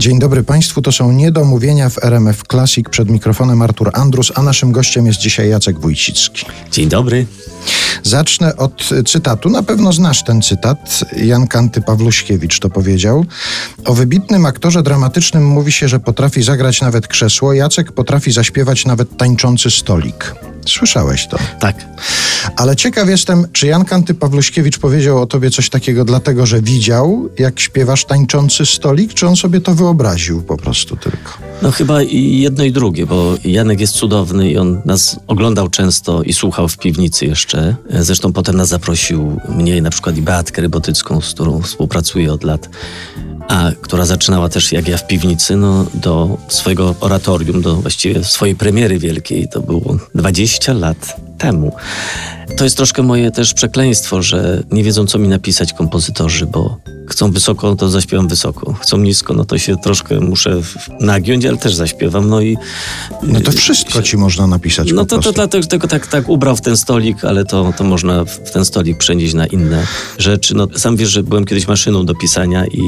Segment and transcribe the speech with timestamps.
[0.00, 2.88] Dzień dobry Państwu, to są niedomówienia w RMF Classic.
[2.88, 6.46] Przed mikrofonem Artur Andrus, a naszym gościem jest dzisiaj Jacek Wójcicki.
[6.72, 7.26] Dzień dobry.
[8.02, 9.50] Zacznę od cytatu.
[9.50, 11.04] Na pewno znasz ten cytat.
[11.16, 13.24] Jan Kanty Pawluśkiewicz to powiedział.
[13.84, 17.52] O wybitnym aktorze dramatycznym mówi się, że potrafi zagrać nawet krzesło.
[17.52, 20.34] Jacek potrafi zaśpiewać nawet tańczący stolik.
[20.66, 21.38] Słyszałeś to?
[21.60, 21.76] Tak.
[22.56, 27.28] Ale ciekaw jestem, czy Jan Kanty Pawluśkiewicz powiedział o tobie coś takiego dlatego, że widział,
[27.38, 31.32] jak śpiewasz tańczący stolik, czy on sobie to wyobraził po prostu tylko?
[31.62, 36.22] No chyba i jedno i drugie, bo Janek jest cudowny i on nas oglądał często
[36.22, 37.76] i słuchał w piwnicy jeszcze.
[37.90, 42.44] Zresztą potem nas zaprosił mnie i na przykład i Beatkę Rybotycką, z którą współpracuję od
[42.44, 42.68] lat
[43.50, 48.56] a która zaczynała też jak ja w piwnicy, no, do swojego oratorium, do właściwie swojej
[48.56, 49.48] premiery wielkiej.
[49.48, 51.72] To było 20 lat temu.
[52.56, 56.76] To jest troszkę moje też przekleństwo, że nie wiedzą, co mi napisać kompozytorzy, bo
[57.10, 58.72] chcą wysoko, to zaśpiewam wysoko.
[58.72, 60.60] Chcą nisko, no to się troszkę muszę
[61.00, 62.28] nagiąć, ale też zaśpiewam.
[62.28, 62.56] No i.
[63.22, 64.92] No to wszystko się, ci można napisać.
[64.92, 68.24] No to, to dlatego tylko tak, tak ubrał w ten stolik, ale to, to można
[68.24, 69.86] w ten stolik przenieść na inne
[70.18, 70.54] rzeczy.
[70.54, 72.80] No, sam wiesz, że byłem kiedyś maszyną do pisania i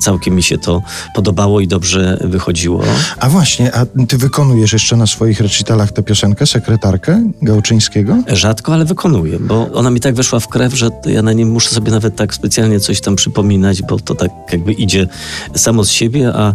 [0.00, 0.82] całkiem mi się to
[1.14, 2.82] podobało i dobrze wychodziło.
[3.18, 8.22] A właśnie, a ty wykonujesz jeszcze na swoich recitalach tę piosenkę, sekretarkę Gałczyńskiego?
[8.26, 11.70] Rzadko, ale wykonuję, bo ona mi tak weszła w krew, że ja na nim muszę
[11.70, 13.55] sobie nawet tak specjalnie coś tam przypominać,
[13.88, 15.06] bo to tak jakby idzie
[15.54, 16.54] samo z siebie, a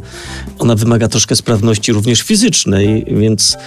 [0.59, 3.57] ona wymaga troszkę sprawności również fizycznej, więc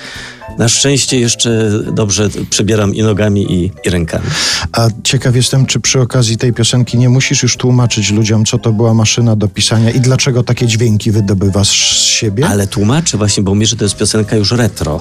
[0.59, 4.27] na szczęście jeszcze dobrze przebieram i nogami, i, i, rękami.
[4.73, 8.73] A ciekaw jestem, czy przy okazji tej piosenki nie musisz już tłumaczyć ludziom, co to
[8.73, 12.47] była maszyna do pisania i dlaczego takie dźwięki wydobywasz z siebie?
[12.47, 15.01] Ale tłumaczę właśnie, bo mówię, że to jest piosenka już retro.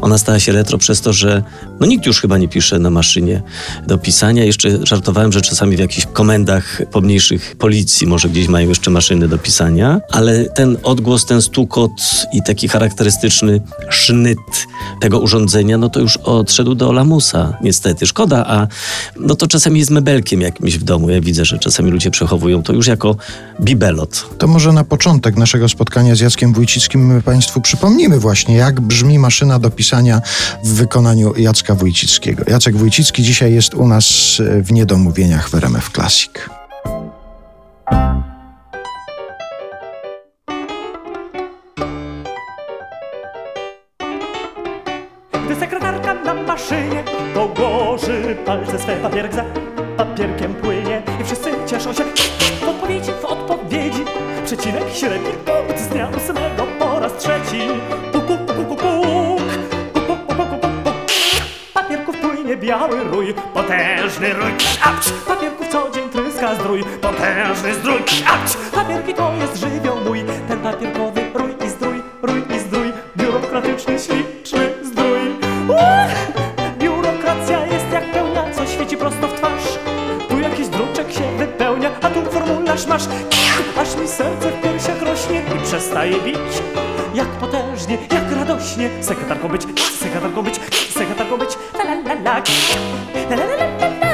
[0.00, 1.42] Ona stała się retro przez to, że
[1.80, 3.42] no nikt już chyba nie pisze na maszynie
[3.86, 4.44] do pisania.
[4.44, 9.38] Jeszcze żartowałem, że czasami w jakichś komendach pomniejszych policji może gdzieś mają jeszcze maszyny do
[9.38, 11.90] pisania, ale ten odgłos, ten stukot
[12.32, 13.60] i taki charakterystyczny
[13.90, 14.38] sznyt
[15.00, 18.06] tego urządzenia, no to już odszedł do lamusa, niestety.
[18.06, 18.66] Szkoda, a
[19.20, 21.10] no to czasami jest mebelkiem jakimś w domu.
[21.10, 23.16] Ja widzę, że czasami ludzie przechowują to już jako
[23.60, 24.26] bibelot.
[24.38, 29.18] To może na początek naszego spotkania z Jackiem Wójcickim my Państwu przypomnimy właśnie, jak brzmi
[29.18, 30.20] maszyna do pisania
[30.64, 32.44] w wykonaniu Jacka Wójcickiego.
[32.46, 34.08] Jacek Wójcicki dzisiaj jest u nas
[34.62, 36.57] w Niedomówieniach w RMF Classic.
[45.48, 47.04] Gdy sekretarka na maszynie
[47.34, 49.44] położy palce swe, papierek za
[49.96, 52.04] papierkiem płynie i wszyscy cieszą się
[52.60, 54.04] w odpowiedzi, w odpowiedzi.
[54.44, 57.60] Przecinek średni punkt z dnia ósmego po raz trzeci.
[58.12, 58.76] Puku, puku, puku,
[59.94, 60.94] puk, puk, puk, puk, puk, puk.
[61.74, 64.52] Papierków płynie biały rój, potężny rój.
[65.26, 67.98] Papierków co dzień tryska zdrój, potężny zdrój.
[68.74, 69.67] Papierki to jest życie.
[85.98, 86.38] Przestaje.
[87.14, 89.62] Jak potężnie, jak radośnie sekretarką być,
[89.98, 90.54] sekretarką być,
[90.90, 91.50] sekretarką być.
[91.74, 92.42] La la la la.
[93.30, 94.08] La la la la la.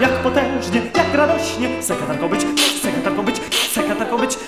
[0.00, 2.40] Jak potężnie, jak radośnie sekretarką być,
[2.82, 3.40] sekretarką być,
[3.72, 4.38] sekretarką być.